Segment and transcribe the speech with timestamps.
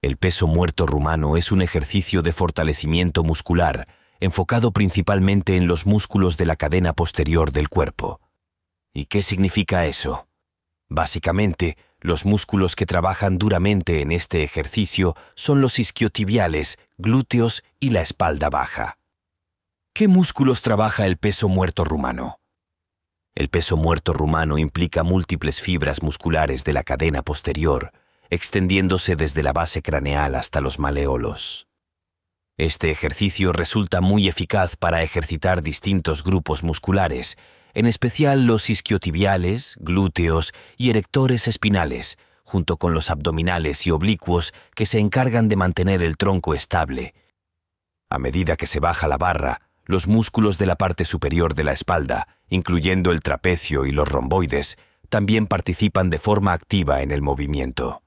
[0.00, 3.88] El peso muerto rumano es un ejercicio de fortalecimiento muscular,
[4.20, 8.20] enfocado principalmente en los músculos de la cadena posterior del cuerpo.
[8.94, 10.28] ¿Y qué significa eso?
[10.88, 18.00] Básicamente, los músculos que trabajan duramente en este ejercicio son los isquiotibiales, glúteos y la
[18.00, 18.98] espalda baja.
[19.94, 22.38] ¿Qué músculos trabaja el peso muerto rumano?
[23.34, 27.90] El peso muerto rumano implica múltiples fibras musculares de la cadena posterior,
[28.30, 31.68] extendiéndose desde la base craneal hasta los maleolos.
[32.56, 37.38] Este ejercicio resulta muy eficaz para ejercitar distintos grupos musculares,
[37.72, 44.86] en especial los isquiotibiales, glúteos y erectores espinales, junto con los abdominales y oblicuos que
[44.86, 47.14] se encargan de mantener el tronco estable.
[48.10, 51.72] A medida que se baja la barra, los músculos de la parte superior de la
[51.72, 58.02] espalda, incluyendo el trapecio y los romboides, también participan de forma activa en el movimiento.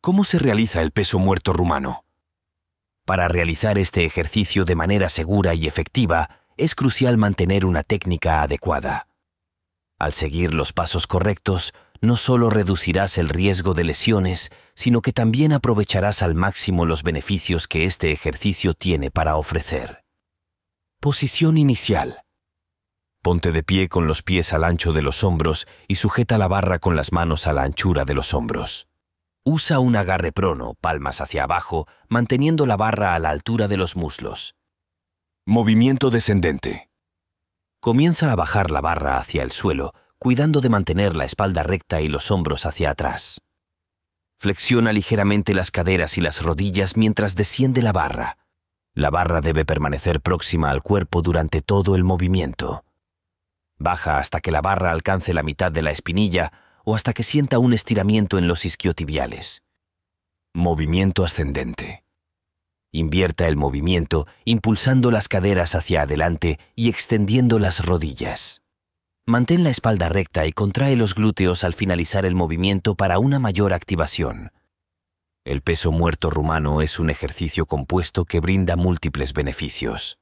[0.00, 2.04] ¿Cómo se realiza el peso muerto rumano?
[3.04, 9.08] Para realizar este ejercicio de manera segura y efectiva, es crucial mantener una técnica adecuada.
[9.98, 15.52] Al seguir los pasos correctos, no solo reducirás el riesgo de lesiones, sino que también
[15.52, 20.04] aprovecharás al máximo los beneficios que este ejercicio tiene para ofrecer.
[21.00, 22.22] Posición inicial.
[23.20, 26.78] Ponte de pie con los pies al ancho de los hombros y sujeta la barra
[26.78, 28.88] con las manos a la anchura de los hombros.
[29.50, 33.96] Usa un agarre prono, palmas hacia abajo, manteniendo la barra a la altura de los
[33.96, 34.56] muslos.
[35.46, 36.90] Movimiento descendente.
[37.80, 42.08] Comienza a bajar la barra hacia el suelo, cuidando de mantener la espalda recta y
[42.08, 43.40] los hombros hacia atrás.
[44.38, 48.36] Flexiona ligeramente las caderas y las rodillas mientras desciende la barra.
[48.92, 52.84] La barra debe permanecer próxima al cuerpo durante todo el movimiento.
[53.78, 56.52] Baja hasta que la barra alcance la mitad de la espinilla
[56.88, 59.62] o hasta que sienta un estiramiento en los isquiotibiales.
[60.54, 62.02] Movimiento ascendente.
[62.92, 68.62] Invierta el movimiento impulsando las caderas hacia adelante y extendiendo las rodillas.
[69.26, 73.74] Mantén la espalda recta y contrae los glúteos al finalizar el movimiento para una mayor
[73.74, 74.50] activación.
[75.44, 80.18] El peso muerto rumano es un ejercicio compuesto que brinda múltiples beneficios.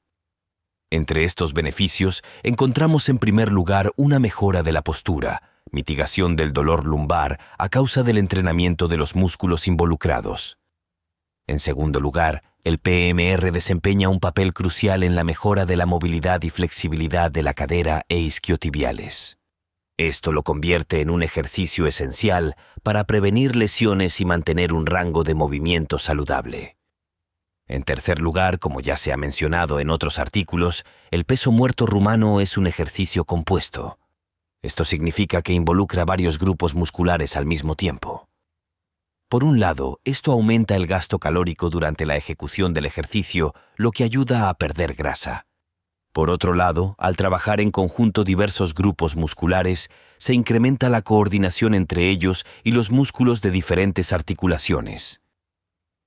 [0.91, 6.87] Entre estos beneficios encontramos en primer lugar una mejora de la postura, mitigación del dolor
[6.87, 10.59] lumbar a causa del entrenamiento de los músculos involucrados.
[11.47, 16.42] En segundo lugar, el PMR desempeña un papel crucial en la mejora de la movilidad
[16.42, 19.38] y flexibilidad de la cadera e isquiotibiales.
[19.98, 25.34] Esto lo convierte en un ejercicio esencial para prevenir lesiones y mantener un rango de
[25.34, 26.76] movimiento saludable.
[27.69, 32.41] En tercer lugar, como ya se ha mencionado en otros artículos, el peso muerto rumano
[32.41, 33.98] es un ejercicio compuesto.
[34.66, 38.28] Esto significa que involucra varios grupos musculares al mismo tiempo.
[39.28, 44.03] Por un lado, esto aumenta el gasto calórico durante la ejecución del ejercicio, lo que
[44.03, 45.47] ayuda a perder grasa.
[46.12, 52.10] Por otro lado, al trabajar en conjunto diversos grupos musculares, se incrementa la coordinación entre
[52.10, 55.22] ellos y los músculos de diferentes articulaciones.